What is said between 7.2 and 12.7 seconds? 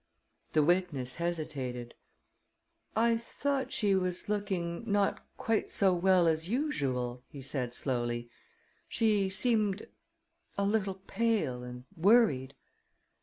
he said slowly. "She seemed a little pale and worried."